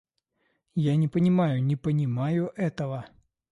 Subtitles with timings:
[0.73, 3.05] Я не понимаю, не понимаю этого!